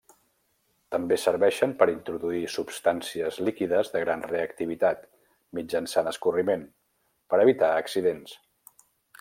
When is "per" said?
1.81-1.87, 7.35-7.43